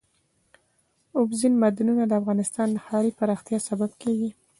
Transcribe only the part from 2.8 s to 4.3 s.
ښاري پراختیا سبب کېږي.